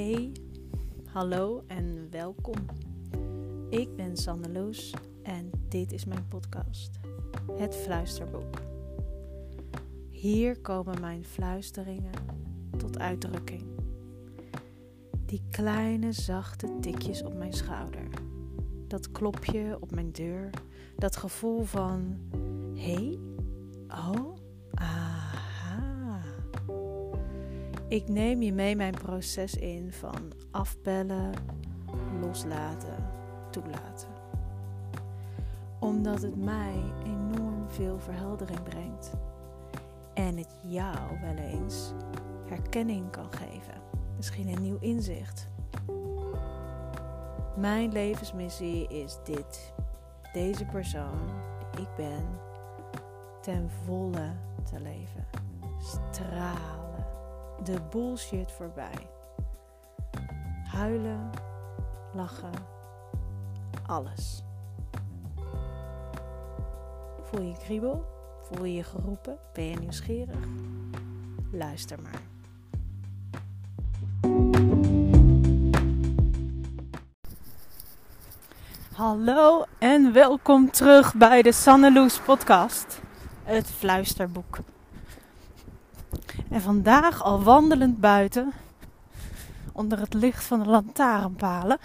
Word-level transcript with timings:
Hey, 0.00 0.32
hallo 1.06 1.64
en 1.66 2.08
welkom. 2.10 2.56
Ik 3.68 3.96
ben 3.96 4.16
Sanne 4.16 4.48
Loes 4.52 4.94
en 5.22 5.50
dit 5.68 5.92
is 5.92 6.04
mijn 6.04 6.28
podcast, 6.28 6.90
Het 7.56 7.76
Fluisterboek. 7.76 8.60
Hier 10.10 10.60
komen 10.60 11.00
mijn 11.00 11.24
fluisteringen 11.24 12.12
tot 12.76 12.98
uitdrukking. 12.98 13.64
Die 15.26 15.42
kleine 15.50 16.12
zachte 16.12 16.78
tikjes 16.80 17.22
op 17.22 17.34
mijn 17.34 17.52
schouder. 17.52 18.08
Dat 18.86 19.12
klopje 19.12 19.76
op 19.80 19.90
mijn 19.90 20.12
deur. 20.12 20.50
Dat 20.96 21.16
gevoel 21.16 21.62
van: 21.62 22.18
hé, 22.74 22.92
hey, 22.92 23.18
oh, 23.88 24.36
aha. 24.74 25.09
Ik 27.90 28.08
neem 28.08 28.42
je 28.42 28.52
mee 28.52 28.76
mijn 28.76 28.94
proces 28.94 29.54
in 29.54 29.92
van 29.92 30.32
afbellen, 30.50 31.32
loslaten, 32.20 33.06
toelaten. 33.50 34.08
Omdat 35.80 36.22
het 36.22 36.36
mij 36.36 36.82
enorm 37.04 37.64
veel 37.68 37.98
verheldering 37.98 38.62
brengt. 38.62 39.12
En 40.14 40.36
het 40.36 40.56
jou 40.62 41.20
wel 41.20 41.34
eens 41.34 41.92
herkenning 42.46 43.10
kan 43.10 43.32
geven. 43.32 43.74
Misschien 44.16 44.48
een 44.48 44.62
nieuw 44.62 44.78
inzicht. 44.80 45.46
Mijn 47.56 47.92
levensmissie 47.92 48.88
is 48.88 49.18
dit. 49.24 49.72
Deze 50.32 50.64
persoon 50.64 51.30
die 51.70 51.80
ik 51.80 51.94
ben, 51.96 52.24
ten 53.40 53.70
volle 53.84 54.32
te 54.64 54.80
leven. 54.80 55.26
Stralen. 55.78 56.79
De 57.64 57.78
bullshit 57.90 58.52
voorbij. 58.52 59.10
Huilen, 60.64 61.30
lachen, 62.14 62.52
alles. 63.86 64.42
Voel 67.22 67.42
je 67.42 67.54
kriebel? 67.64 68.04
Voel 68.42 68.64
je 68.64 68.74
je 68.74 68.82
geroepen? 68.82 69.38
Ben 69.52 69.64
je 69.64 69.76
nieuwsgierig? 69.76 70.36
Luister 71.52 71.98
maar. 72.02 72.20
Hallo 78.94 79.64
en 79.78 80.12
welkom 80.12 80.70
terug 80.70 81.14
bij 81.14 81.42
de 81.42 81.52
Sanneloes 81.52 82.20
podcast, 82.20 83.00
het 83.44 83.66
fluisterboek. 83.66 84.58
En 86.50 86.60
vandaag 86.60 87.22
al 87.22 87.42
wandelend 87.42 88.00
buiten, 88.00 88.52
onder 89.72 89.98
het 89.98 90.14
licht 90.14 90.44
van 90.44 90.62
de 90.62 90.68
lantaarnpalen, 90.68 91.78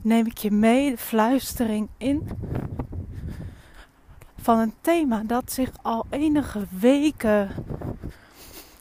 neem 0.00 0.26
ik 0.26 0.38
je 0.38 0.50
mee 0.50 0.90
de 0.90 0.98
fluistering 0.98 1.88
in 1.96 2.28
van 4.36 4.58
een 4.58 4.74
thema 4.80 5.22
dat 5.26 5.52
zich 5.52 5.70
al 5.82 6.06
enige 6.08 6.66
weken 6.70 7.50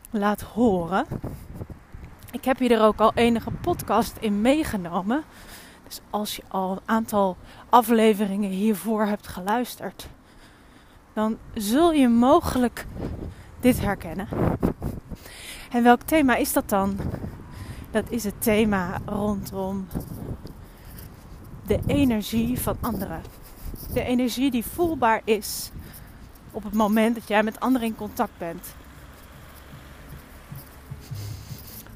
laat 0.09 0.42
horen. 0.42 1.05
Ik 2.31 2.45
heb 2.45 2.59
je 2.59 2.70
er 2.70 2.81
ook 2.81 3.00
al 3.00 3.11
enige 3.14 3.52
podcast 3.52 4.17
in 4.20 4.42
meegenomen. 4.42 5.23
Dus 5.88 6.02
als 6.09 6.36
je 6.36 6.44
al 6.47 6.72
een 6.72 6.81
aantal 6.86 7.38
afleveringen 7.70 8.50
hiervoor 8.50 9.05
hebt 9.05 9.27
geluisterd, 9.27 10.08
dan 11.14 11.38
zul 11.53 11.94
je 11.94 12.08
mogelijk 12.08 12.86
dit 13.59 13.79
herkennen. 13.79 14.27
En 15.71 15.83
welk 15.83 16.02
thema 16.02 16.35
is 16.35 16.53
dat 16.53 16.69
dan? 16.69 16.97
Dat 17.91 18.05
is 18.09 18.23
het 18.23 18.41
thema 18.41 18.99
rondom 19.05 19.87
de 21.69 21.80
energie 21.87 22.59
van 22.59 22.77
anderen. 22.81 23.21
De 23.93 24.03
energie 24.03 24.52
die 24.52 24.65
voelbaar 24.65 25.21
is 25.23 25.71
op 26.52 26.64
het 26.64 26.73
moment 26.73 27.15
dat 27.15 27.27
jij 27.27 27.43
met 27.43 27.59
anderen 27.59 27.87
in 27.87 27.95
contact 27.95 28.37
bent. 28.37 28.65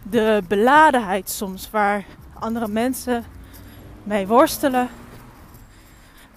De 0.04 0.44
beladenheid 0.48 1.30
soms 1.30 1.70
waar 1.70 2.06
andere 2.34 2.68
mensen 2.68 3.24
mee 4.04 4.28
worstelen. 4.28 4.90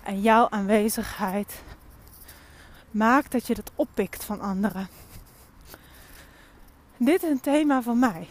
En 0.02 0.20
jouw 0.20 0.46
aanwezigheid 0.50 1.62
maakt 2.90 3.32
dat 3.32 3.46
je 3.46 3.54
dat 3.54 3.72
oppikt 3.74 4.24
van 4.24 4.40
anderen. 4.40 4.88
Dit 6.96 7.22
is 7.22 7.30
een 7.30 7.40
thema 7.40 7.82
van 7.82 7.98
mij. 7.98 8.28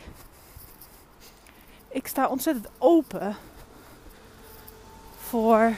Ik 1.88 2.08
sta 2.08 2.28
ontzettend 2.28 2.68
open 2.78 3.36
voor. 5.18 5.74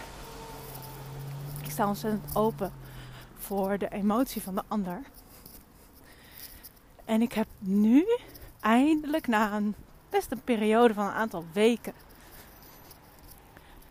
Ik 1.63 1.71
sta 1.71 1.87
ontzettend 1.87 2.35
open 2.35 2.73
voor 3.37 3.77
de 3.77 3.89
emotie 3.89 4.41
van 4.41 4.55
de 4.55 4.63
ander. 4.67 5.01
En 7.05 7.21
ik 7.21 7.33
heb 7.33 7.47
nu 7.59 8.05
eindelijk 8.59 9.27
na 9.27 9.53
een 9.55 9.75
best 10.09 10.31
een 10.31 10.43
periode 10.43 10.93
van 10.93 11.05
een 11.05 11.13
aantal 11.13 11.45
weken 11.53 11.93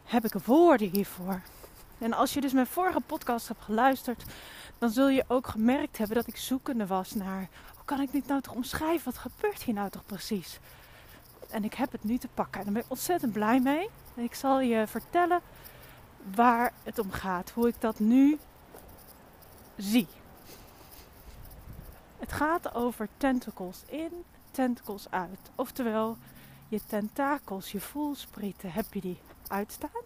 heb 0.05 0.25
ik 0.25 0.33
woorden 0.33 0.89
hiervoor. 0.89 1.41
En 1.99 2.13
als 2.13 2.35
je 2.35 2.41
dus 2.41 2.53
mijn 2.53 2.67
vorige 2.67 3.01
podcast 3.01 3.49
hebt 3.49 3.63
geluisterd, 3.63 4.25
dan 4.79 4.91
zul 4.91 5.09
je 5.09 5.25
ook 5.29 5.47
gemerkt 5.47 5.99
hebben 5.99 6.17
dat 6.17 6.27
ik 6.27 6.37
zoekende 6.37 6.87
was 6.87 7.15
naar 7.15 7.49
kan 7.87 8.01
ik 8.01 8.13
dit 8.13 8.27
nou 8.27 8.41
toch 8.41 8.55
omschrijven? 8.55 9.05
Wat 9.05 9.19
gebeurt 9.19 9.63
hier 9.63 9.75
nou 9.75 9.91
toch 9.91 10.07
precies? 10.07 10.59
En 11.51 11.65
ik 11.65 11.75
heb 11.75 11.93
het 11.93 12.05
nu 12.05 12.19
te 12.19 12.29
pakken. 12.29 12.59
En 12.59 12.65
daar 12.65 12.75
ben 12.75 12.83
ik 12.83 12.91
ontzettend 12.91 13.33
blij 13.33 13.61
mee. 13.61 13.91
En 14.15 14.23
ik 14.23 14.35
zal 14.35 14.61
je 14.61 14.87
vertellen 14.87 15.41
waar 16.35 16.73
het 16.83 16.99
om 16.99 17.11
gaat. 17.11 17.51
Hoe 17.51 17.69
ik 17.69 17.81
dat 17.81 17.99
nu 17.99 18.39
zie. 19.77 20.07
Het 22.19 22.33
gaat 22.33 22.75
over 22.75 23.09
tentacles 23.17 23.83
in, 23.87 24.25
tentacles 24.51 25.11
uit. 25.11 25.51
Oftewel, 25.55 26.17
je 26.69 26.81
tentakels, 26.87 27.73
je 27.73 27.81
voelsprieten, 27.81 28.73
heb 28.73 28.95
je 28.95 29.01
die 29.01 29.19
uitstaan. 29.49 30.03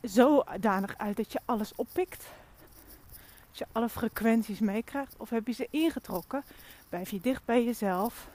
Zodanig 0.00 0.98
uit 0.98 1.16
dat 1.16 1.32
je 1.32 1.40
alles 1.44 1.74
oppikt. 1.74 2.24
Je 3.60 3.66
alle 3.72 3.88
frequenties 3.88 4.58
meekrijgt. 4.58 5.14
Of 5.16 5.30
heb 5.30 5.46
je 5.46 5.52
ze 5.52 5.68
ingetrokken? 5.70 6.44
Blijf 6.88 7.10
je 7.10 7.20
dicht 7.20 7.44
bij 7.44 7.64
jezelf. 7.64 8.28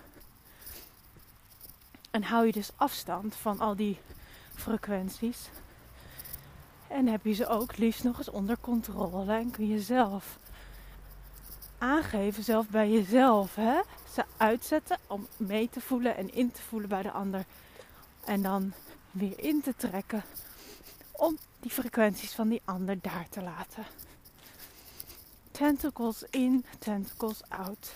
En 2.12 2.24
hou 2.24 2.46
je 2.46 2.52
dus 2.52 2.72
afstand 2.76 3.36
van 3.36 3.60
al 3.60 3.76
die 3.76 3.98
frequenties. 4.54 5.50
En 6.88 7.08
heb 7.08 7.26
je 7.26 7.34
ze 7.34 7.48
ook 7.48 7.78
liefst 7.78 8.04
nog 8.04 8.18
eens 8.18 8.30
onder 8.30 8.58
controle. 8.62 9.34
En 9.34 9.52
kun 9.52 9.68
je 9.68 9.80
zelf 9.80 10.38
aangeven, 11.78 12.44
zelf 12.44 12.70
bij 12.70 12.90
jezelf, 12.90 13.56
hè? 13.56 13.82
ze 14.14 14.24
uitzetten 14.38 14.98
om 15.08 15.28
mee 15.38 15.70
te 15.70 15.82
voelen 15.82 16.18
en 16.18 16.34
in 16.34 16.52
te 16.52 16.62
voelen 16.62 16.90
bij 16.90 17.02
de 17.02 17.12
ander. 17.12 17.46
En 18.26 18.42
dan 18.42 18.74
weer 19.12 19.40
in 19.40 19.62
te 19.62 19.74
trekken 19.76 20.24
om 21.12 21.38
die 21.60 21.72
frequenties 21.72 22.34
van 22.34 22.48
die 22.48 22.62
ander 22.66 22.98
daar 23.02 23.28
te 23.30 23.42
laten. 23.42 23.86
Tentacles 25.58 26.24
in, 26.30 26.66
tentacles 26.80 27.42
out. 27.48 27.96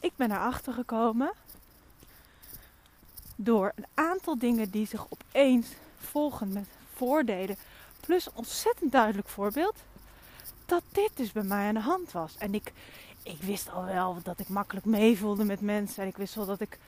Ik 0.00 0.12
ben 0.16 0.30
erachter 0.30 0.72
gekomen 0.72 1.32
door 3.36 3.72
een 3.74 3.86
aantal 3.94 4.38
dingen 4.38 4.70
die 4.70 4.86
zich 4.86 5.06
opeens 5.08 5.66
volgen 5.96 6.52
met 6.52 6.66
voordelen. 6.94 7.56
Plus 8.00 8.26
een 8.26 8.32
ontzettend 8.34 8.92
duidelijk 8.92 9.28
voorbeeld 9.28 9.76
dat 10.66 10.82
dit 10.92 11.10
dus 11.14 11.32
bij 11.32 11.42
mij 11.42 11.66
aan 11.66 11.74
de 11.74 11.80
hand 11.80 12.12
was. 12.12 12.36
En 12.38 12.54
ik, 12.54 12.72
ik 13.22 13.42
wist 13.42 13.70
al 13.70 13.84
wel 13.84 14.18
dat 14.22 14.38
ik 14.38 14.48
makkelijk 14.48 14.86
meevoelde 14.86 15.44
met 15.44 15.60
mensen. 15.60 16.02
En 16.02 16.08
ik 16.08 16.16
wist 16.16 16.34
wel 16.34 16.46
dat 16.46 16.60
ik 16.60 16.78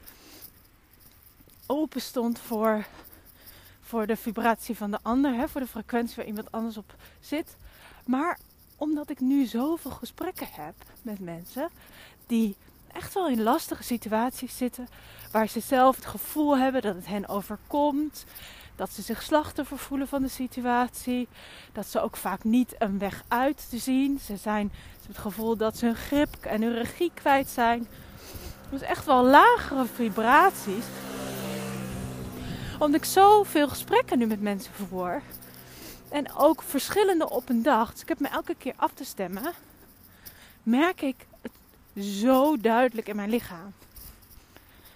open 1.67 2.01
stond 2.01 2.39
voor, 2.39 2.87
voor 3.81 4.07
de 4.07 4.17
vibratie 4.17 4.77
van 4.77 4.91
de 4.91 4.99
ander. 5.03 5.35
Hè, 5.35 5.49
voor 5.49 5.61
de 5.61 5.67
frequentie 5.67 6.17
waar 6.17 6.27
iemand 6.27 6.53
anders 6.53 6.77
op 6.77 6.95
zit. 7.21 7.57
Maar 8.05 8.39
omdat 8.77 9.11
ik 9.11 9.21
nu 9.21 9.47
zoveel 9.47 9.91
gesprekken 9.91 10.49
heb 10.51 10.75
met 11.03 11.21
mensen 11.21 11.69
die 12.27 12.57
echt 12.93 13.15
wel 13.15 13.29
in 13.29 13.43
lastige 13.43 13.83
situaties 13.83 14.57
zitten. 14.57 14.89
Waar 15.31 15.49
ze 15.49 15.61
zelf 15.61 15.97
het 15.97 16.07
gevoel 16.07 16.59
hebben 16.59 16.83
dat 16.83 16.95
het 16.95 17.07
hen 17.07 17.29
overkomt. 17.29 18.25
Dat 18.77 18.91
ze 18.91 19.03
zich 19.03 19.23
slachtoffer 19.23 19.79
voelen 19.79 20.09
van 20.09 20.23
de 20.23 20.29
situatie. 20.29 21.29
Dat 21.73 21.87
ze 21.87 22.01
ook 22.01 22.17
vaak 22.17 22.45
niet 22.45 22.75
een 22.79 22.99
weg 22.99 23.23
uit 23.29 23.67
te 23.71 23.79
zien. 23.79 24.19
Ze, 24.19 24.37
zijn, 24.37 24.73
hebben 24.91 25.09
het 25.09 25.19
gevoel 25.19 25.57
dat 25.57 25.79
ze 25.79 25.85
hun 25.85 25.97
grip 25.97 26.35
en 26.41 26.63
hun 26.63 26.75
regie 26.75 27.11
kwijt 27.15 27.49
zijn. 27.49 27.87
Dus 28.71 28.81
echt 28.81 29.05
wel 29.05 29.25
lagere 29.25 29.85
vibraties. 29.85 30.85
Omdat 32.79 33.01
ik 33.01 33.05
zoveel 33.05 33.69
gesprekken 33.69 34.19
nu 34.19 34.27
met 34.27 34.41
mensen 34.41 34.73
verwoor. 34.73 35.23
En 36.15 36.35
ook 36.35 36.63
verschillende 36.63 37.31
op 37.31 37.49
een 37.49 37.63
dag. 37.63 37.93
Dus 37.93 38.03
ik 38.03 38.09
heb 38.09 38.21
me 38.21 38.29
elke 38.29 38.55
keer 38.55 38.73
af 38.77 38.93
te 38.93 39.05
stemmen. 39.05 39.53
Merk 40.63 41.03
ik 41.03 41.27
het 41.41 41.53
zo 42.05 42.57
duidelijk 42.57 43.09
in 43.09 43.17
mijn 43.17 43.31
lichaam. 43.31 43.73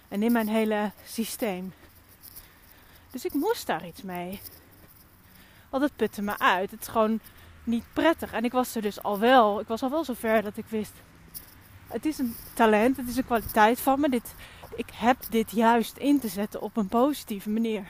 En 0.07 0.23
in 0.23 0.31
mijn 0.31 0.47
hele 0.47 0.91
systeem. 1.05 1.73
Dus 3.11 3.25
ik 3.25 3.33
moest 3.33 3.67
daar 3.67 3.87
iets 3.87 4.01
mee. 4.01 4.41
Want 5.69 5.83
het 5.83 5.95
putte 5.95 6.21
me 6.21 6.37
uit. 6.37 6.71
Het 6.71 6.81
is 6.81 6.87
gewoon 6.87 7.19
niet 7.63 7.85
prettig. 7.93 8.31
En 8.31 8.43
ik 8.43 8.51
was 8.51 8.75
er 8.75 8.81
dus 8.81 9.03
al 9.03 9.19
wel. 9.19 9.59
Ik 9.59 9.67
was 9.67 9.83
al 9.83 9.89
wel 9.89 10.03
zover 10.03 10.41
dat 10.41 10.57
ik 10.57 10.65
wist. 10.65 10.93
Het 11.87 12.05
is 12.05 12.17
een 12.17 12.35
talent. 12.53 12.97
Het 12.97 13.07
is 13.07 13.17
een 13.17 13.25
kwaliteit 13.25 13.79
van 13.79 13.99
me. 13.99 14.09
Dit, 14.09 14.33
ik 14.75 14.89
heb 14.93 15.17
dit 15.29 15.51
juist 15.51 15.97
in 15.97 16.19
te 16.19 16.27
zetten 16.27 16.61
op 16.61 16.77
een 16.77 16.87
positieve 16.87 17.49
manier. 17.49 17.87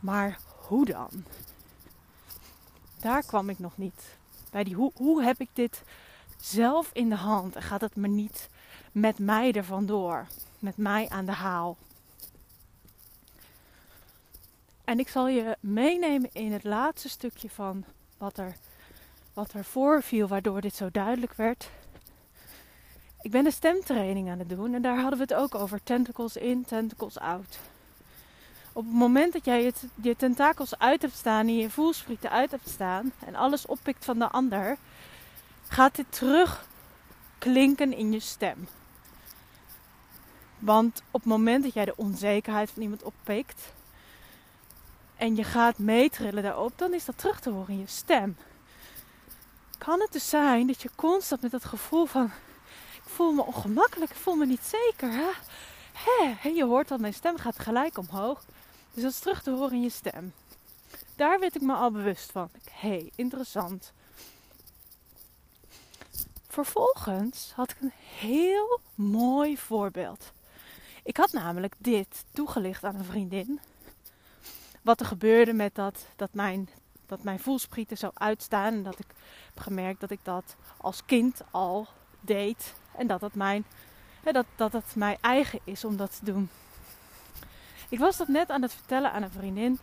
Maar 0.00 0.38
hoe 0.68 0.84
dan? 0.84 1.24
Daar 3.00 3.22
kwam 3.22 3.48
ik 3.48 3.58
nog 3.58 3.76
niet. 3.76 4.16
Bij 4.50 4.64
die 4.64 4.74
hoe, 4.74 4.92
hoe 4.94 5.22
heb 5.22 5.40
ik 5.40 5.48
dit 5.52 5.82
zelf 6.36 6.90
in 6.92 7.08
de 7.08 7.16
hand 7.16 7.56
en 7.56 7.62
gaat 7.62 7.80
het 7.80 7.96
me 7.96 8.08
niet 8.08 8.48
met 8.92 9.18
mij 9.18 9.52
er 9.52 9.64
vandoor, 9.64 10.26
met 10.58 10.76
mij 10.76 11.08
aan 11.08 11.24
de 11.24 11.32
haal. 11.32 11.76
En 14.84 14.98
ik 14.98 15.08
zal 15.08 15.28
je 15.28 15.56
meenemen 15.60 16.30
in 16.32 16.52
het 16.52 16.64
laatste 16.64 17.08
stukje 17.08 17.50
van 17.50 17.84
wat 18.18 18.38
er, 18.38 18.56
wat 19.32 19.52
er 19.52 19.64
voorviel, 19.64 20.28
waardoor 20.28 20.60
dit 20.60 20.74
zo 20.74 20.90
duidelijk 20.90 21.34
werd. 21.34 21.70
Ik 23.20 23.30
ben 23.30 23.46
een 23.46 23.52
stemtraining 23.52 24.30
aan 24.30 24.38
het 24.38 24.48
doen 24.48 24.74
en 24.74 24.82
daar 24.82 25.00
hadden 25.00 25.18
we 25.18 25.24
het 25.24 25.34
ook 25.34 25.54
over 25.54 25.82
tentacles 25.82 26.36
in, 26.36 26.64
tentacles 26.64 27.18
out. 27.18 27.58
Op 28.72 28.84
het 28.84 28.94
moment 28.94 29.32
dat 29.32 29.44
jij 29.44 29.72
je, 30.02 30.16
tentakels 30.16 30.78
uit 30.78 31.02
hebt 31.02 31.16
staan 31.16 31.46
en 31.46 31.56
je 31.56 31.70
voelsprieten 31.70 32.30
uit 32.30 32.50
hebt 32.50 32.68
staan 32.68 33.12
en 33.26 33.34
alles 33.34 33.66
oppikt 33.66 34.04
van 34.04 34.18
de 34.18 34.28
ander, 34.28 34.76
gaat 35.68 35.96
dit 35.96 36.06
terugklinken 36.12 37.92
in 37.92 38.12
je 38.12 38.20
stem. 38.20 38.68
Want 40.58 41.02
op 41.10 41.20
het 41.20 41.30
moment 41.30 41.62
dat 41.62 41.72
jij 41.72 41.84
de 41.84 41.96
onzekerheid 41.96 42.70
van 42.70 42.82
iemand 42.82 43.02
oppikt 43.02 43.72
en 45.16 45.36
je 45.36 45.44
gaat 45.44 45.78
meetrillen 45.78 46.42
daarop, 46.42 46.72
dan 46.76 46.94
is 46.94 47.04
dat 47.04 47.18
terug 47.18 47.40
te 47.40 47.50
horen 47.50 47.74
in 47.74 47.78
je 47.78 47.86
stem. 47.86 48.36
Kan 49.78 50.00
het 50.00 50.12
dus 50.12 50.28
zijn 50.28 50.66
dat 50.66 50.82
je 50.82 50.90
constant 50.94 51.42
met 51.42 51.50
dat 51.50 51.64
gevoel 51.64 52.06
van 52.06 52.30
ik 52.94 53.02
voel 53.06 53.32
me 53.32 53.42
ongemakkelijk, 53.42 54.10
ik 54.10 54.16
voel 54.16 54.34
me 54.34 54.46
niet 54.46 54.64
zeker. 54.64 55.12
Hè? 55.12 55.30
Hè? 56.38 56.48
je 56.48 56.64
hoort 56.64 56.88
dat 56.88 57.00
mijn 57.00 57.14
stem 57.14 57.36
gaat 57.36 57.58
gelijk 57.58 57.98
omhoog. 57.98 58.44
Dus 58.92 59.02
dat 59.02 59.12
is 59.12 59.18
terug 59.18 59.42
te 59.42 59.50
horen 59.50 59.72
in 59.72 59.82
je 59.82 59.90
stem. 59.90 60.32
Daar 61.16 61.40
werd 61.40 61.54
ik 61.54 61.62
me 61.62 61.74
al 61.74 61.90
bewust 61.90 62.30
van. 62.30 62.48
Hé, 62.70 62.88
hey, 62.88 63.10
interessant. 63.14 63.92
Vervolgens 66.48 67.52
had 67.54 67.70
ik 67.70 67.76
een 67.80 67.92
heel 68.18 68.80
mooi 68.94 69.56
voorbeeld. 69.58 70.32
Ik 71.02 71.16
had 71.16 71.32
namelijk 71.32 71.74
dit 71.78 72.24
toegelicht 72.32 72.84
aan 72.84 72.94
een 72.94 73.04
vriendin. 73.04 73.60
Wat 74.82 75.00
er 75.00 75.06
gebeurde 75.06 75.52
met 75.52 75.74
dat, 75.74 76.06
dat, 76.16 76.34
mijn, 76.34 76.68
dat 77.06 77.22
mijn 77.22 77.40
voelsprieten 77.40 77.96
zou 77.96 78.12
uitstaan. 78.14 78.74
En 78.74 78.82
dat 78.82 78.98
ik 78.98 79.06
heb 79.54 79.62
gemerkt 79.62 80.00
dat 80.00 80.10
ik 80.10 80.20
dat 80.22 80.56
als 80.76 81.04
kind 81.04 81.40
al 81.50 81.86
deed. 82.20 82.74
En 82.96 83.06
dat 83.06 83.20
het 83.20 83.34
mijn, 83.34 83.64
dat, 84.32 84.46
dat 84.56 84.72
het 84.72 84.94
mijn 84.94 85.18
eigen 85.20 85.60
is 85.64 85.84
om 85.84 85.96
dat 85.96 86.18
te 86.18 86.24
doen. 86.24 86.50
Ik 87.90 87.98
was 87.98 88.16
dat 88.16 88.28
net 88.28 88.50
aan 88.50 88.62
het 88.62 88.74
vertellen 88.74 89.12
aan 89.12 89.22
een 89.22 89.30
vriendin. 89.30 89.78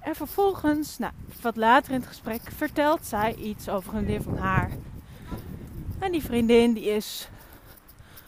En 0.00 0.14
vervolgens, 0.14 0.98
nou, 0.98 1.12
wat 1.40 1.56
later 1.56 1.92
in 1.92 1.98
het 2.00 2.08
gesprek, 2.08 2.40
vertelt 2.56 3.06
zij 3.06 3.34
iets 3.34 3.68
over 3.68 3.94
een 3.94 4.04
vriendin 4.04 4.22
van 4.22 4.36
haar. 4.36 4.70
En 5.98 6.12
die 6.12 6.22
vriendin 6.22 6.72
die 6.72 6.84
is 6.84 7.28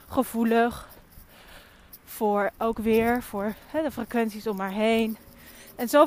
gevoelig 0.09 0.89
voor 2.05 2.51
ook 2.59 2.79
weer 2.79 3.23
voor 3.23 3.55
hè, 3.67 3.83
de 3.83 3.91
frequenties 3.91 4.47
om 4.47 4.61
haar 4.61 4.71
heen. 4.71 5.17
En 5.75 5.89
zo 5.89 6.07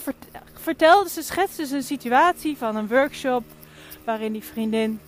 vertelde 0.54 1.10
ze, 1.10 1.22
schetste 1.22 1.66
ze 1.66 1.76
een 1.76 1.84
situatie 1.84 2.58
van 2.58 2.76
een 2.76 2.88
workshop 2.88 3.44
waarin 4.06 4.32
die 4.32 4.44
vriendin 4.44 5.00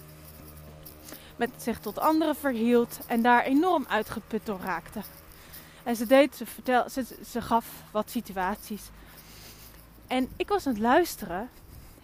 met 1.36 1.50
zich 1.58 1.80
tot 1.80 2.00
anderen 2.00 2.36
verhield 2.36 3.00
en 3.08 3.22
daar 3.22 3.44
enorm 3.44 3.86
uitgeput 3.90 4.46
door 4.46 4.60
raakte. 4.64 5.02
En 5.84 5.96
ze 5.96 6.06
deed, 6.06 6.36
ze, 6.36 6.46
vertel, 6.46 6.90
ze, 6.90 7.06
ze 7.28 7.42
gaf 7.42 7.66
wat 7.92 8.10
situaties. 8.10 8.90
En 10.08 10.30
ik 10.36 10.50
was 10.50 10.68
aan 10.68 10.74
het 10.74 10.82
luisteren 10.82 11.50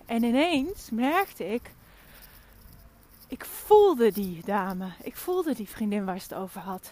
en 0.06 0.24
ineens 0.24 0.90
merkte 0.90 1.54
ik 1.54 1.72
ik 3.28 3.46
voelde 3.46 4.12
die 4.12 4.42
dame. 4.46 4.90
Ik 5.04 5.16
voelde 5.16 5.54
die 5.54 5.70
vriendin 5.70 6.06
waar 6.06 6.20
ze 6.20 6.24
het 6.30 6.34
over 6.34 6.62
had. 6.62 6.92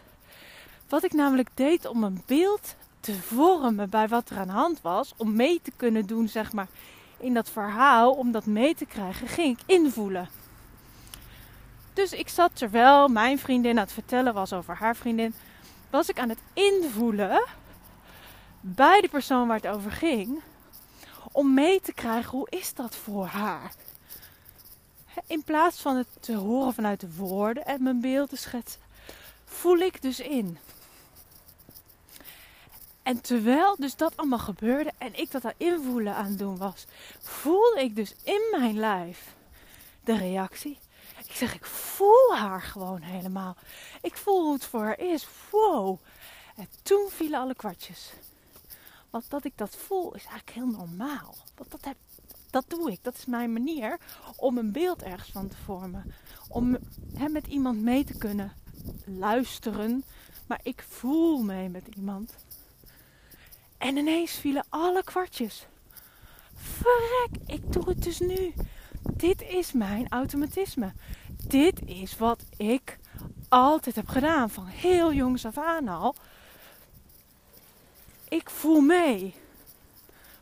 Wat 0.89 1.03
ik 1.03 1.13
namelijk 1.13 1.49
deed 1.53 1.85
om 1.85 2.03
een 2.03 2.23
beeld 2.25 2.75
te 2.99 3.13
vormen 3.13 3.89
bij 3.89 4.07
wat 4.07 4.29
er 4.29 4.37
aan 4.37 4.49
hand 4.49 4.81
was. 4.81 5.13
Om 5.17 5.35
mee 5.35 5.59
te 5.61 5.71
kunnen 5.75 6.05
doen, 6.05 6.27
zeg 6.27 6.53
maar, 6.53 6.67
in 7.17 7.33
dat 7.33 7.49
verhaal. 7.49 8.11
Om 8.11 8.31
dat 8.31 8.45
mee 8.45 8.75
te 8.75 8.85
krijgen, 8.85 9.27
ging 9.27 9.57
ik 9.57 9.63
invoelen. 9.65 10.29
Dus 11.93 12.11
ik 12.11 12.29
zat 12.29 12.51
terwijl 12.53 13.07
mijn 13.07 13.39
vriendin 13.39 13.77
aan 13.77 13.83
het 13.83 13.93
vertellen 13.93 14.33
was 14.33 14.53
over 14.53 14.75
haar 14.75 14.95
vriendin. 14.95 15.33
Was 15.89 16.09
ik 16.09 16.19
aan 16.19 16.29
het 16.29 16.41
invoelen 16.53 17.43
bij 18.67 19.01
de 19.01 19.07
persoon 19.07 19.47
waar 19.47 19.57
het 19.57 19.67
over 19.67 19.91
ging. 19.91 20.41
Om 21.31 21.53
mee 21.53 21.81
te 21.81 21.93
krijgen, 21.93 22.31
hoe 22.31 22.47
is 22.49 22.73
dat 22.73 22.95
voor 22.95 23.25
haar? 23.25 23.73
In 25.27 25.43
plaats 25.43 25.81
van 25.81 25.95
het 25.95 26.07
te 26.19 26.35
horen 26.35 26.73
vanuit 26.73 26.99
de 26.99 27.13
woorden 27.15 27.65
en 27.65 27.83
mijn 27.83 28.01
beeld 28.01 28.29
te 28.29 28.35
schetsen, 28.35 28.81
voel 29.45 29.77
ik 29.77 30.01
dus 30.01 30.19
in. 30.19 30.57
En 33.03 33.21
terwijl 33.21 33.75
dus 33.79 33.95
dat 33.95 34.17
allemaal 34.17 34.39
gebeurde 34.39 34.91
en 34.97 35.19
ik 35.19 35.31
dat 35.31 35.45
aan 35.45 35.53
invoelen 35.57 36.15
aan 36.15 36.25
het 36.25 36.39
doen 36.39 36.57
was, 36.57 36.85
voelde 37.19 37.81
ik 37.81 37.95
dus 37.95 38.15
in 38.23 38.47
mijn 38.51 38.79
lijf 38.79 39.35
de 40.03 40.17
reactie. 40.17 40.77
Ik 41.27 41.35
zeg, 41.35 41.55
ik 41.55 41.65
voel 41.65 42.35
haar 42.35 42.61
gewoon 42.61 43.01
helemaal. 43.01 43.55
Ik 44.01 44.17
voel 44.17 44.43
hoe 44.43 44.53
het 44.53 44.65
voor 44.65 44.83
haar 44.83 44.99
is. 44.99 45.27
Wow. 45.51 45.99
En 46.55 46.67
toen 46.81 47.09
vielen 47.09 47.39
alle 47.39 47.55
kwartjes. 47.55 48.13
Want 49.09 49.29
dat 49.29 49.45
ik 49.45 49.57
dat 49.57 49.75
voel 49.75 50.13
is 50.15 50.25
eigenlijk 50.25 50.57
heel 50.57 50.67
normaal. 50.67 51.35
Want 51.55 51.71
dat 51.71 51.95
dat 52.55 52.65
doe 52.67 52.91
ik. 52.91 52.99
Dat 53.01 53.17
is 53.17 53.25
mijn 53.25 53.53
manier 53.53 53.99
om 54.35 54.57
een 54.57 54.71
beeld 54.71 55.03
ergens 55.03 55.31
van 55.31 55.47
te 55.47 55.57
vormen. 55.57 56.13
Om 56.49 56.77
hè, 57.13 57.29
met 57.29 57.47
iemand 57.47 57.81
mee 57.81 58.03
te 58.03 58.17
kunnen 58.17 58.53
luisteren. 59.05 60.03
Maar 60.47 60.59
ik 60.63 60.85
voel 60.89 61.43
mee 61.43 61.69
met 61.69 61.87
iemand. 61.95 62.35
En 63.77 63.97
ineens 63.97 64.31
vielen 64.31 64.65
alle 64.69 65.03
kwartjes. 65.03 65.67
Verrek, 66.53 67.37
ik 67.45 67.73
doe 67.73 67.89
het 67.89 68.03
dus 68.03 68.19
nu. 68.19 68.53
Dit 69.13 69.41
is 69.41 69.71
mijn 69.71 70.09
automatisme. 70.09 70.91
Dit 71.47 71.81
is 71.85 72.17
wat 72.17 72.43
ik 72.57 72.99
altijd 73.49 73.95
heb 73.95 74.07
gedaan. 74.07 74.49
Van 74.49 74.65
heel 74.65 75.13
jongs 75.13 75.45
af 75.45 75.57
aan 75.57 75.87
al. 75.87 76.15
Ik 78.29 78.49
voel 78.49 78.81
mee. 78.81 79.35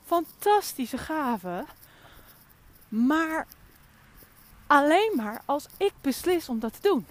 Fantastische 0.05 0.98
gave. 0.98 1.65
Maar 2.88 3.48
alleen 4.67 5.12
maar 5.15 5.41
als 5.46 5.65
ik 5.77 5.93
beslis 6.01 6.50
om 6.50 6.60
dat 6.60 6.74
te 6.74 6.89
doen. 6.89 7.05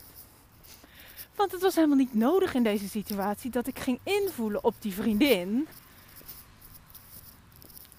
Want 1.35 1.53
het 1.53 1.63
was 1.63 1.75
helemaal 1.75 1.97
niet 1.97 2.15
nodig 2.15 2.55
in 2.55 2.63
deze 2.63 2.89
situatie 2.89 3.51
dat 3.51 3.67
ik 3.67 3.79
ging 3.79 4.01
invoelen 4.03 4.65
op 4.65 4.75
die 4.79 4.93
vriendin. 4.93 5.69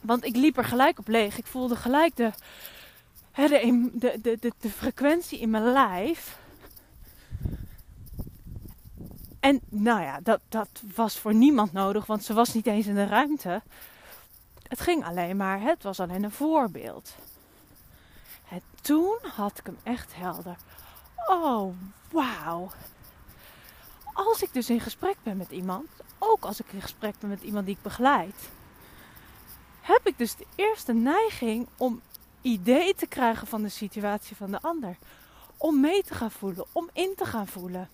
Want 0.02 0.26
ik 0.26 0.36
liep 0.36 0.58
er 0.58 0.66
gelijk 0.66 1.00
op 1.00 1.08
leeg. 1.08 1.38
Ik 1.38 1.46
voelde 1.46 1.76
gelijk 1.76 2.16
de, 2.16 2.32
de, 3.34 4.20
de, 4.22 4.38
de, 4.40 4.54
de 4.60 4.70
frequentie 4.70 5.40
in 5.40 5.50
mijn 5.50 5.72
lijf. 5.72 6.38
En 9.40 9.62
nou 9.70 10.02
ja, 10.02 10.20
dat, 10.20 10.40
dat 10.50 10.82
was 10.96 11.20
voor 11.20 11.34
niemand 11.34 11.74
nodig, 11.74 12.06
want 12.06 12.24
ze 12.24 12.34
was 12.34 12.54
niet 12.54 12.68
eens 12.68 12.88
in 12.88 12.96
de 12.96 13.06
ruimte. 13.06 13.62
Het 14.68 14.82
ging 14.82 15.06
alleen 15.06 15.38
maar, 15.38 15.62
het 15.62 15.84
was 15.84 16.00
alleen 16.00 16.24
een 16.24 16.32
voorbeeld. 16.32 17.16
En 18.50 18.62
toen 18.82 19.18
had 19.36 19.58
ik 19.58 19.66
hem 19.66 19.78
echt 19.84 20.16
helder. 20.16 20.56
Oh, 21.28 21.74
wauw. 22.12 22.70
Als 24.14 24.44
ik 24.44 24.54
dus 24.54 24.70
in 24.70 24.80
gesprek 24.80 25.16
ben 25.24 25.38
met 25.38 25.52
iemand, 25.52 25.88
ook 26.20 26.44
als 26.44 26.60
ik 26.60 26.72
in 26.72 26.82
gesprek 26.82 27.16
ben 27.20 27.30
met 27.30 27.42
iemand 27.42 27.66
die 27.66 27.76
ik 27.76 27.82
begeleid, 27.82 28.50
heb 29.82 30.08
ik 30.08 30.18
dus 30.18 30.36
de 30.36 30.46
eerste 30.56 30.94
neiging 30.94 31.68
om 31.78 32.02
idee 32.44 32.96
te 32.96 33.08
krijgen 33.08 33.48
van 33.48 33.62
de 33.62 33.70
situatie 33.70 34.36
van 34.36 34.52
de 34.52 34.62
ander. 34.62 34.98
Om 35.58 35.80
mee 35.80 36.04
te 36.04 36.14
gaan 36.14 36.32
voelen, 36.32 36.66
om 36.72 36.90
in 36.94 37.14
te 37.16 37.26
gaan 37.26 37.48
voelen. 37.48 37.90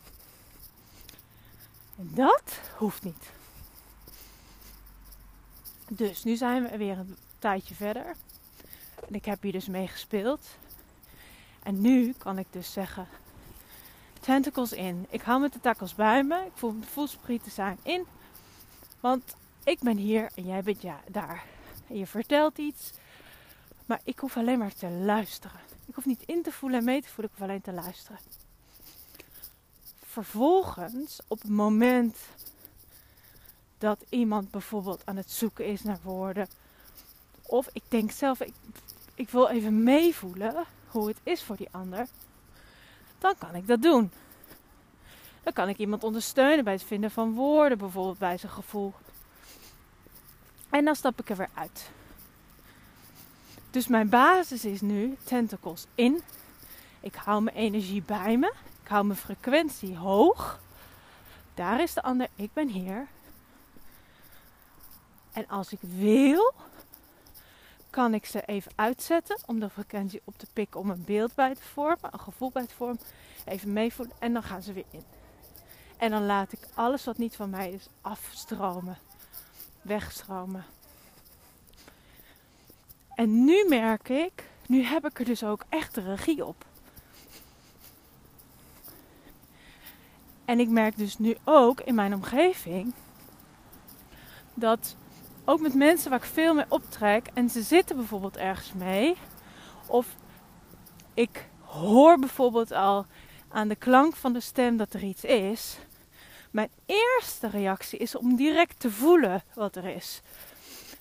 En 1.98 2.12
dat 2.14 2.60
hoeft 2.78 3.04
niet. 3.04 3.32
Dus 5.90 6.24
nu 6.24 6.36
zijn 6.36 6.64
we 6.68 6.78
weer 6.78 6.98
een 6.98 7.18
tijdje 7.40 7.76
verder. 7.76 8.16
En 9.08 9.16
ik 9.16 9.26
heb 9.26 9.42
hier 9.42 9.52
dus 9.52 9.68
mee 9.68 9.88
gespeeld. 9.88 10.48
En 11.64 11.82
nu 11.82 12.14
kan 12.18 12.38
ik 12.38 12.48
dus 12.50 12.74
zeggen: 12.74 13.08
tentacles 14.20 14.72
in. 14.72 15.06
Ik 15.10 15.22
hou 15.22 15.40
mijn 15.40 15.52
tentakels 15.52 15.96
bij 15.96 16.24
me. 16.24 16.46
Ik 16.46 16.52
voel 16.54 16.72
mijn 16.72 16.90
voelsprieten 16.90 17.52
zijn 17.52 17.78
in. 17.84 18.06
Want 19.00 19.36
ik 19.64 19.80
ben 19.80 19.98
hier 19.98 20.30
en 20.36 20.44
jij 20.46 20.64
bent 20.64 20.82
ja, 20.82 21.00
daar. 21.08 21.44
En 21.88 21.98
je 21.98 22.08
vertelt 22.08 22.58
iets. 22.58 22.92
Maar 23.90 24.02
ik 24.04 24.20
hoef 24.20 24.38
alleen 24.38 24.60
maar 24.60 24.74
te 24.74 24.90
luisteren. 24.90 25.60
Ik 25.86 25.96
hoef 25.96 26.06
niet 26.06 26.24
in 26.26 26.44
te 26.44 26.52
voelen 26.52 26.80
en 26.80 26.86
mee 26.86 27.02
te 27.02 27.08
voelen. 27.08 27.26
Ik 27.26 27.40
hoef 27.40 27.48
alleen 27.48 27.62
te 27.62 27.74
luisteren. 27.74 28.20
Vervolgens, 30.04 31.20
op 31.28 31.42
het 31.42 31.52
moment 31.52 32.18
dat 33.78 34.06
iemand 34.10 34.52
bijvoorbeeld 34.52 35.06
aan 35.06 35.16
het 35.16 35.32
zoeken 35.32 35.66
is 35.66 35.84
naar 35.84 36.00
woorden. 36.04 36.48
Of 37.42 37.70
ik 37.74 37.84
denk 37.88 38.12
zelf, 38.12 38.42
ik, 38.42 38.54
ik 39.16 39.30
wil 39.30 39.48
even 39.48 39.84
meevoelen 39.84 40.66
hoe 40.88 41.08
het 41.08 41.20
is 41.24 41.44
voor 41.44 41.56
die 41.56 41.70
ander. 41.72 42.08
Dan 43.18 43.38
kan 43.38 43.56
ik 43.56 43.68
dat 43.68 43.82
doen. 43.82 44.12
Dan 45.44 45.54
kan 45.54 45.70
ik 45.70 45.78
iemand 45.78 46.04
ondersteunen 46.04 46.64
bij 46.64 46.74
het 46.74 46.84
vinden 46.84 47.12
van 47.12 47.34
woorden, 47.34 47.78
bijvoorbeeld 47.78 48.18
bij 48.18 48.38
zijn 48.38 48.52
gevoel. 48.52 48.94
En 50.70 50.86
dan 50.86 50.96
stap 50.96 51.20
ik 51.20 51.30
er 51.30 51.38
weer 51.38 51.50
uit. 51.54 51.92
Dus 53.70 53.88
mijn 53.88 54.10
basis 54.10 54.66
is 54.66 54.82
nu 54.82 55.18
tentacles 55.24 55.86
in. 55.96 56.22
Ik 57.00 57.16
hou 57.16 57.42
mijn 57.42 57.56
energie 57.56 58.02
bij 58.02 58.38
me. 58.38 58.54
Ik 58.84 58.88
hou 58.88 59.06
mijn 59.06 59.20
frequentie 59.20 59.98
hoog. 59.98 60.60
Daar 61.54 61.82
is 61.82 61.94
de 61.94 62.02
ander. 62.02 62.28
Ik 62.36 62.54
ben 62.54 62.68
hier. 62.68 63.08
En 65.32 65.48
als 65.48 65.72
ik 65.72 65.80
wil, 65.82 66.54
kan 67.90 68.14
ik 68.14 68.26
ze 68.26 68.46
even 68.46 68.72
uitzetten 68.76 69.40
om 69.46 69.60
de 69.60 69.70
frequentie 69.70 70.22
op 70.24 70.38
te 70.38 70.48
pikken, 70.54 70.80
om 70.80 70.90
een 70.90 71.04
beeld 71.06 71.36
bij 71.36 71.56
te 71.56 71.62
vormen, 71.62 72.10
een 72.12 72.20
gevoel 72.20 72.52
bij 72.52 72.66
te 72.66 72.76
vormen. 72.76 73.00
Even 73.46 73.74
meevoelen 73.74 74.16
en 74.20 74.34
dan 74.34 74.44
gaan 74.44 74.62
ze 74.62 74.74
weer 74.74 74.86
in. 74.92 75.04
En 75.98 76.10
dan 76.10 76.26
laat 76.26 76.52
ik 76.52 76.60
alles 76.74 77.06
wat 77.06 77.18
niet 77.18 77.36
van 77.36 77.50
mij 77.50 77.72
is 77.72 77.88
afstromen, 78.02 78.98
wegstromen. 79.82 80.66
En 83.20 83.44
nu 83.46 83.66
merk 83.68 84.10
ik, 84.10 84.44
nu 84.68 84.84
heb 84.84 85.06
ik 85.06 85.20
er 85.20 85.26
dus 85.26 85.44
ook 85.44 85.64
echt 85.70 85.98
regie 85.98 86.46
op. 86.46 86.66
En 90.46 90.60
ik 90.60 90.70
merk 90.70 90.98
dus 90.98 91.18
nu 91.18 91.38
ook 91.44 91.82
in 91.82 91.96
mijn 91.96 92.14
omgeving 92.14 92.94
dat 94.54 94.96
ook 95.46 95.60
met 95.60 95.74
mensen 95.74 96.10
waar 96.10 96.20
ik 96.20 96.26
veel 96.26 96.54
mee 96.54 96.66
optrek 96.68 97.28
en 97.34 97.50
ze 97.50 97.62
zitten 97.62 97.96
bijvoorbeeld 97.96 98.38
ergens 98.38 98.74
mee, 98.74 99.16
of 99.88 100.16
ik 101.14 101.50
hoor 101.60 102.20
bijvoorbeeld 102.20 102.72
al 102.72 103.06
aan 103.50 103.68
de 103.68 103.76
klank 103.76 104.16
van 104.16 104.34
de 104.34 104.40
stem 104.40 104.78
dat 104.78 104.94
er 104.94 105.04
iets 105.04 105.24
is. 105.24 105.78
Mijn 106.52 106.70
eerste 106.86 107.48
reactie 107.48 108.00
is 108.00 108.16
om 108.16 108.36
direct 108.36 108.80
te 108.80 108.92
voelen 108.92 109.44
wat 109.54 109.76
er 109.76 109.86
is. 109.86 110.22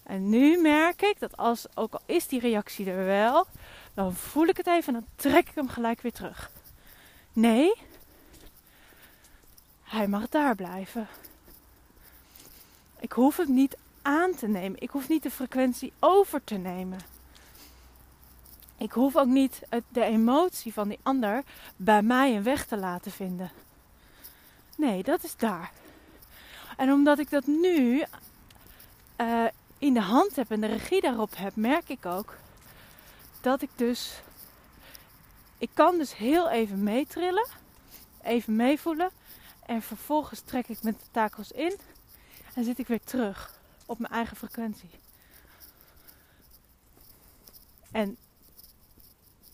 En 0.09 0.29
nu 0.29 0.61
merk 0.61 1.03
ik 1.03 1.19
dat 1.19 1.37
als, 1.37 1.67
ook 1.75 1.93
al 1.93 2.01
is 2.07 2.27
die 2.27 2.41
reactie 2.41 2.91
er 2.91 3.05
wel, 3.05 3.47
dan 3.95 4.15
voel 4.15 4.47
ik 4.47 4.57
het 4.57 4.67
even 4.67 4.95
en 4.95 5.01
dan 5.01 5.33
trek 5.33 5.49
ik 5.49 5.55
hem 5.55 5.69
gelijk 5.69 6.01
weer 6.01 6.13
terug. 6.13 6.51
Nee, 7.33 7.73
hij 9.83 10.09
mag 10.09 10.29
daar 10.29 10.55
blijven. 10.55 11.09
Ik 13.01 13.13
hoef 13.13 13.37
het 13.37 13.49
niet 13.49 13.77
aan 14.03 14.35
te 14.35 14.47
nemen. 14.47 14.83
Ik 14.83 14.91
hoef 14.91 15.09
niet 15.09 15.23
de 15.23 15.31
frequentie 15.31 15.93
over 15.99 16.45
te 16.45 16.57
nemen. 16.57 16.99
Ik 18.77 18.93
hoef 18.93 19.17
ook 19.17 19.27
niet 19.27 19.63
de 19.89 20.05
emotie 20.05 20.73
van 20.73 20.89
die 20.89 20.99
ander 21.03 21.43
bij 21.77 22.03
mij 22.03 22.37
een 22.37 22.43
weg 22.43 22.67
te 22.67 22.77
laten 22.77 23.11
vinden. 23.11 23.51
Nee, 24.77 25.03
dat 25.03 25.25
is 25.25 25.37
daar. 25.37 25.73
En 26.77 26.93
omdat 26.93 27.19
ik 27.19 27.31
dat 27.31 27.47
nu 27.47 28.05
uh, 29.21 29.45
in 29.79 29.95
de 29.95 30.01
hand 30.01 30.37
heb 30.37 30.51
en 30.51 30.61
de 30.61 30.67
regie 30.67 31.01
daarop 31.01 31.37
heb, 31.37 31.57
merk 31.57 31.89
ik 31.89 32.07
ook 32.07 32.37
dat 33.41 33.63
ik 33.63 33.71
dus. 33.75 34.21
Ik 35.59 35.71
kan 35.75 35.99
dus 35.99 36.17
heel 36.17 36.51
even 36.51 36.83
meetrillen, 36.83 37.49
even 38.23 38.57
meevoelen. 38.57 39.11
En 39.67 39.83
vervolgens 39.83 40.41
trek 40.41 40.69
ik 40.69 40.83
mijn 40.83 40.97
tentakels 40.97 41.53
in 41.53 41.79
en 42.55 42.65
zit 42.65 42.79
ik 42.79 42.87
weer 42.87 43.05
terug 43.05 43.61
op 43.87 43.99
mijn 43.99 44.13
eigen 44.13 44.37
frequentie. 44.37 44.91
En 47.91 48.17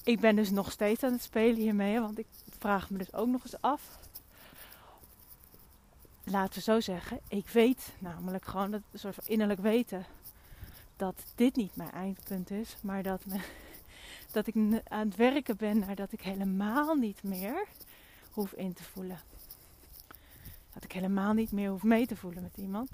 ik 0.05 0.21
ben 0.21 0.37
dus 0.37 0.51
nog 0.51 0.73
steeds 0.73 1.03
aan 1.03 1.13
het 1.13 1.23
spelen 1.23 1.57
hiermee, 1.57 2.01
want 2.01 2.19
ik 2.19 2.27
vraag 2.59 2.91
me 2.91 2.99
dus 2.99 3.13
ook 3.13 3.29
nog 3.29 3.43
eens 3.43 3.61
af 3.61 3.83
laten 6.25 6.55
we 6.55 6.61
zo 6.61 6.81
zeggen, 6.81 7.21
ik 7.29 7.49
weet 7.49 7.93
namelijk 7.99 8.45
gewoon 8.45 8.71
dat 8.71 8.83
soort 8.95 9.15
van 9.15 9.25
innerlijk 9.27 9.61
weten 9.61 10.07
dat 10.97 11.25
dit 11.35 11.57
niet 11.57 11.77
mijn 11.77 11.91
eindpunt 11.91 12.51
is, 12.51 12.77
maar 12.81 13.03
dat, 13.03 13.27
me, 13.27 13.41
dat 14.33 14.47
ik 14.47 14.55
aan 14.89 15.07
het 15.07 15.17
werken 15.17 15.57
ben 15.57 15.79
naar 15.79 15.95
dat 15.95 16.13
ik 16.13 16.21
helemaal 16.21 16.95
niet 16.95 17.23
meer 17.23 17.67
hoef 18.31 18.53
in 18.53 18.73
te 18.73 18.83
voelen. 18.83 19.21
Dat 20.73 20.85
ik 20.85 20.93
helemaal 20.93 21.33
niet 21.33 21.53
meer 21.53 21.71
hoef 21.71 21.83
mee 21.83 22.07
te 22.07 22.17
voelen 22.17 22.43
met 22.43 22.57
iemand. 22.57 22.91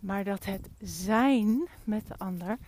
Maar 0.00 0.24
dat 0.24 0.44
het 0.44 0.68
zijn 0.80 1.68
met 1.84 2.06
de 2.06 2.18
ander, 2.18 2.58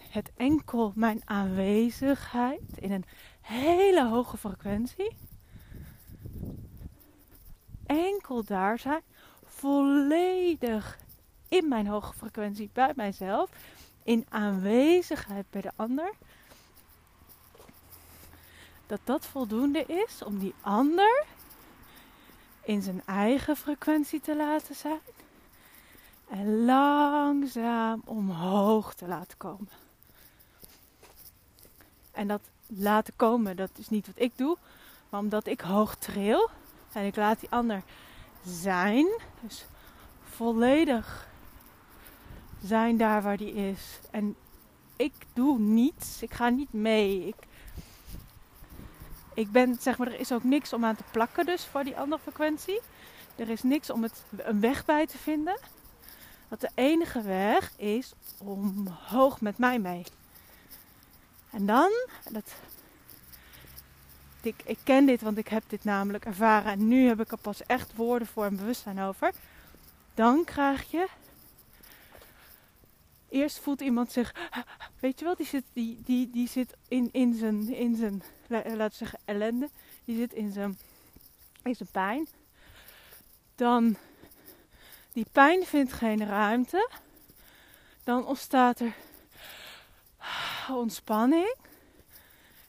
het 0.00 0.30
enkel 0.36 0.92
mijn 0.94 1.20
aanwezigheid 1.24 2.78
in 2.78 2.92
een 2.92 3.04
hele 3.40 4.08
hoge 4.08 4.36
frequentie, 4.36 5.16
enkel 7.90 8.44
daar 8.44 8.78
zijn, 8.78 9.02
volledig 9.44 10.98
in 11.48 11.68
mijn 11.68 11.86
hoge 11.86 12.12
frequentie 12.12 12.70
bij 12.72 12.92
mijzelf, 12.96 13.50
in 14.02 14.26
aanwezigheid 14.28 15.46
bij 15.50 15.60
de 15.60 15.70
ander, 15.76 16.12
dat 18.86 19.00
dat 19.04 19.26
voldoende 19.26 19.84
is 19.86 20.22
om 20.22 20.38
die 20.38 20.54
ander 20.60 21.24
in 22.62 22.82
zijn 22.82 23.02
eigen 23.06 23.56
frequentie 23.56 24.20
te 24.20 24.36
laten 24.36 24.74
zijn 24.74 25.00
en 26.28 26.64
langzaam 26.64 28.02
omhoog 28.04 28.94
te 28.94 29.06
laten 29.06 29.36
komen. 29.36 29.68
En 32.10 32.28
dat 32.28 32.40
laten 32.66 33.12
komen, 33.16 33.56
dat 33.56 33.70
is 33.76 33.88
niet 33.88 34.06
wat 34.06 34.18
ik 34.18 34.32
doe, 34.36 34.56
maar 35.08 35.20
omdat 35.20 35.46
ik 35.46 35.60
hoog 35.60 35.94
tril, 35.94 36.50
en 36.92 37.04
ik 37.04 37.16
laat 37.16 37.40
die 37.40 37.50
ander 37.50 37.82
zijn. 38.44 39.06
Dus 39.40 39.66
volledig 40.24 41.28
zijn 42.62 42.96
daar 42.96 43.22
waar 43.22 43.36
die 43.36 43.52
is. 43.52 43.98
En 44.10 44.36
ik 44.96 45.12
doe 45.32 45.58
niets. 45.58 46.22
Ik 46.22 46.32
ga 46.32 46.48
niet 46.48 46.72
mee. 46.72 47.26
Ik, 47.26 47.36
ik 49.34 49.50
ben, 49.50 49.76
zeg 49.80 49.98
maar, 49.98 50.06
er 50.06 50.20
is 50.20 50.32
ook 50.32 50.44
niks 50.44 50.72
om 50.72 50.84
aan 50.84 50.96
te 50.96 51.04
plakken 51.10 51.46
dus 51.46 51.64
voor 51.64 51.84
die 51.84 51.96
andere 51.96 52.22
frequentie. 52.22 52.80
Er 53.36 53.48
is 53.48 53.62
niks 53.62 53.90
om 53.90 54.02
het, 54.02 54.24
een 54.36 54.60
weg 54.60 54.84
bij 54.84 55.06
te 55.06 55.18
vinden. 55.18 55.58
Dat 56.48 56.60
de 56.60 56.70
enige 56.74 57.22
weg 57.22 57.72
is 57.76 58.12
omhoog 58.38 59.40
met 59.40 59.58
mij 59.58 59.78
mee. 59.78 60.04
En 61.50 61.66
dan, 61.66 61.90
dat 62.30 62.52
ik, 64.46 64.62
ik 64.64 64.78
ken 64.84 65.06
dit, 65.06 65.22
want 65.22 65.38
ik 65.38 65.48
heb 65.48 65.62
dit 65.66 65.84
namelijk 65.84 66.24
ervaren 66.24 66.72
en 66.72 66.88
nu 66.88 67.06
heb 67.06 67.20
ik 67.20 67.32
er 67.32 67.38
pas 67.38 67.66
echt 67.66 67.96
woorden 67.96 68.28
voor 68.28 68.44
en 68.44 68.56
bewustzijn 68.56 69.00
over. 69.00 69.32
Dan 70.14 70.44
krijg 70.44 70.90
je. 70.90 71.08
Eerst 73.28 73.58
voelt 73.58 73.80
iemand 73.80 74.12
zich. 74.12 74.34
Weet 75.00 75.18
je 75.18 75.24
wel, 75.24 75.36
die 75.36 75.46
zit, 75.46 75.64
die, 75.72 76.00
die, 76.04 76.30
die 76.30 76.48
zit 76.48 76.76
in, 76.88 77.08
in 77.12 77.34
zijn, 77.34 77.68
in 77.74 77.96
zijn, 77.96 78.22
laten 78.76 78.96
zeggen, 78.96 79.18
ellende. 79.24 79.68
Die 80.04 80.16
zit 80.16 80.32
in 80.32 80.52
zijn, 80.52 80.78
in 81.62 81.74
zijn 81.74 81.88
pijn. 81.92 82.28
Dan. 83.54 83.96
Die 85.12 85.26
pijn 85.32 85.66
vindt 85.66 85.92
geen 85.92 86.26
ruimte. 86.26 86.90
Dan 88.04 88.26
ontstaat 88.26 88.80
er 88.80 88.94
ontspanning. 90.68 91.56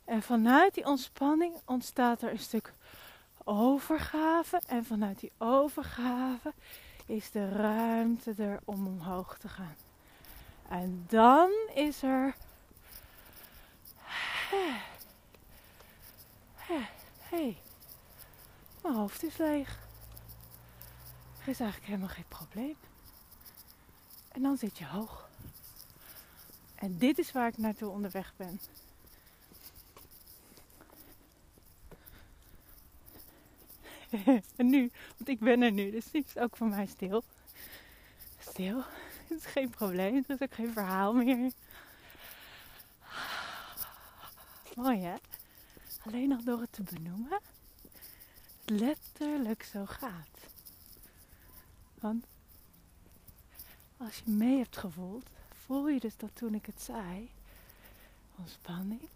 En 0.05 0.22
vanuit 0.22 0.74
die 0.74 0.86
ontspanning 0.86 1.55
ontstaat 1.65 2.22
er 2.22 2.31
een 2.31 2.39
stuk 2.39 2.74
overgave. 3.43 4.62
En 4.67 4.86
vanuit 4.86 5.20
die 5.20 5.31
overgave 5.38 6.53
is 7.05 7.31
de 7.31 7.50
ruimte 7.50 8.34
er 8.38 8.60
om 8.65 8.88
omhoog 8.88 9.38
te 9.38 9.50
gaan. 9.50 9.75
En 10.70 11.05
dan 11.08 11.51
is 11.74 12.03
er. 12.03 12.36
Hé, 16.55 16.88
hey, 17.20 17.58
mijn 18.81 18.96
hoofd 18.96 19.24
is 19.24 19.38
leeg. 19.38 19.79
Er 21.41 21.48
is 21.48 21.60
eigenlijk 21.60 21.89
helemaal 21.89 22.15
geen 22.15 22.27
probleem. 22.27 22.75
En 24.31 24.41
dan 24.41 24.58
zit 24.58 24.77
je 24.77 24.86
hoog. 24.86 25.29
En 26.75 26.98
dit 26.98 27.17
is 27.17 27.31
waar 27.31 27.48
ik 27.48 27.58
naartoe 27.58 27.89
onderweg 27.89 28.34
ben. 28.38 28.60
en 34.58 34.70
nu, 34.70 34.91
want 35.18 35.30
ik 35.30 35.39
ben 35.39 35.62
er 35.62 35.72
nu, 35.72 35.91
dus 35.91 36.12
nu 36.12 36.20
is 36.20 36.34
het 36.34 36.44
ook 36.44 36.58
voor 36.58 36.68
mij 36.68 36.86
stil. 36.86 37.24
Stil, 38.39 38.77
het 39.27 39.38
is 39.38 39.46
geen 39.46 39.70
probleem, 39.70 40.15
het 40.15 40.30
is 40.30 40.41
ook 40.41 40.53
geen 40.53 40.74
verhaal 40.74 41.13
meer. 41.13 41.51
Mooi 44.75 45.00
hè? 45.00 45.15
Alleen 46.06 46.30
nog 46.30 46.41
door 46.41 46.60
het 46.60 46.72
te 46.72 46.84
benoemen, 46.84 47.39
het 48.62 48.70
letterlijk 48.80 49.63
zo 49.63 49.86
gaat. 49.86 50.39
Want 52.00 52.25
als 53.98 54.22
je 54.25 54.32
mee 54.32 54.58
hebt 54.58 54.77
gevoeld, 54.77 55.30
voel 55.65 55.88
je 55.89 56.00
dus 56.00 56.18
dat 56.18 56.30
toen 56.34 56.53
ik 56.53 56.65
het 56.65 56.82
zei, 56.82 57.30
ontspanning, 58.36 59.10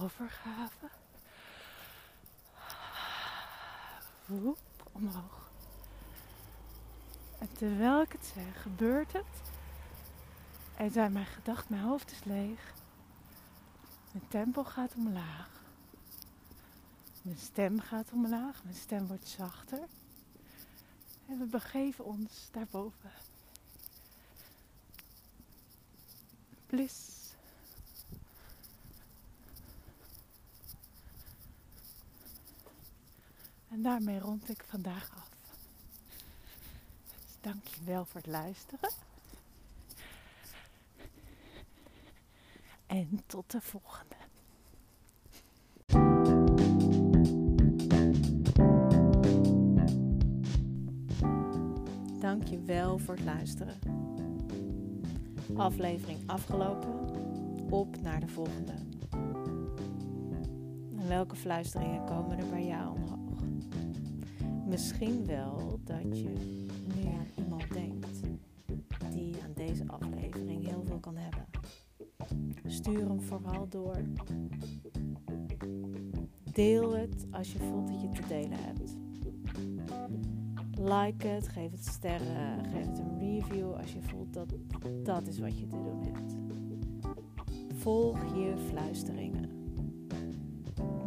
overgave, 0.00 0.88
omhoog. 4.92 5.50
En 7.38 7.48
terwijl 7.52 8.02
ik 8.02 8.12
het 8.12 8.32
zeg, 8.34 8.62
gebeurt 8.62 9.12
het. 9.12 9.42
En 10.76 10.90
zijn 10.90 11.12
mijn 11.12 11.26
gedachten, 11.26 11.74
mijn 11.74 11.86
hoofd 11.86 12.10
is 12.10 12.24
leeg. 12.24 12.74
Mijn 14.12 14.28
tempo 14.28 14.64
gaat 14.64 14.94
omlaag. 14.94 15.48
Mijn 17.22 17.38
stem 17.38 17.80
gaat 17.80 18.12
omlaag, 18.12 18.64
mijn 18.64 18.76
stem 18.76 19.06
wordt 19.06 19.28
zachter. 19.28 19.80
En 21.28 21.38
we 21.38 21.44
begeven 21.44 22.04
ons 22.04 22.48
daarboven. 22.50 23.12
Bliss. 26.66 27.23
En 33.74 33.82
daarmee 33.82 34.18
rond 34.18 34.48
ik 34.48 34.64
vandaag 34.64 35.10
af. 35.16 35.28
Dus 37.24 37.36
dank 37.40 37.66
je 37.66 37.84
wel 37.84 38.04
voor 38.04 38.20
het 38.20 38.30
luisteren. 38.30 38.90
En 42.86 43.20
tot 43.26 43.50
de 43.50 43.60
volgende. 43.60 44.14
Dank 52.20 52.46
je 52.46 52.60
wel 52.62 52.98
voor 52.98 53.14
het 53.14 53.24
luisteren. 53.24 53.78
Aflevering 55.56 56.18
afgelopen. 56.26 56.92
Op 57.70 58.00
naar 58.00 58.20
de 58.20 58.28
volgende. 58.28 58.74
En 60.98 61.08
welke 61.08 61.36
fluisteringen 61.36 62.04
komen 62.04 62.38
er 62.38 62.48
bij 62.48 62.66
jou 62.66 62.96
omhoog? 62.96 63.13
Misschien 64.74 65.26
wel 65.26 65.80
dat 65.84 66.18
je 66.18 66.32
nu 66.94 67.08
aan 67.08 67.44
iemand 67.44 67.72
denkt 67.72 68.20
die 69.10 69.34
aan 69.42 69.52
deze 69.54 69.84
aflevering 69.86 70.66
heel 70.66 70.82
veel 70.86 70.98
kan 70.98 71.16
hebben. 71.16 71.46
Stuur 72.66 73.08
hem 73.08 73.20
vooral 73.20 73.68
door. 73.68 73.96
Deel 76.52 76.96
het 76.96 77.26
als 77.30 77.52
je 77.52 77.58
voelt 77.58 77.88
dat 77.88 78.00
je 78.00 78.08
te 78.08 78.28
delen 78.28 78.58
hebt. 78.58 78.96
Like 80.78 81.26
het, 81.26 81.48
geef 81.48 81.70
het 81.70 81.86
sterren, 81.86 82.64
geef 82.64 82.86
het 82.86 82.98
een 82.98 83.18
review 83.18 83.72
als 83.72 83.92
je 83.92 84.02
voelt 84.02 84.32
dat 84.32 84.54
dat 85.02 85.26
is 85.26 85.38
wat 85.38 85.58
je 85.58 85.66
te 85.66 85.82
doen 85.82 86.02
hebt. 86.02 86.34
Volg 87.74 88.34
je 88.34 88.54
fluisteringen. 88.68 89.50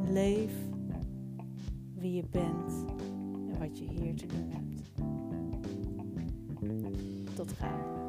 Leef 0.06 0.54
wie 1.94 2.14
je 2.14 2.24
bent 2.30 2.86
en 2.86 2.97
je 3.78 3.86
hier 3.86 4.16
te 4.16 4.26
doen 4.26 4.50
hebt. 4.50 4.92
Tot 7.36 7.52
gauw. 7.52 8.07